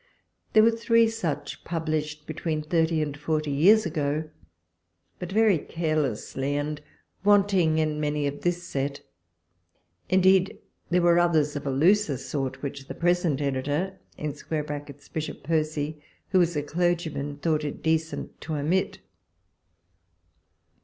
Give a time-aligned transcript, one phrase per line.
[0.53, 4.31] There were three such published between thirty and forty years ago,
[5.19, 6.81] but very carelessly, and
[7.23, 9.01] wanting many in this set:
[10.09, 10.57] in deed,
[10.89, 16.55] there were others, of a looser sort, which the present editor [Bishop Percy], who is
[16.55, 19.01] a clergyman, thought it decent to omit.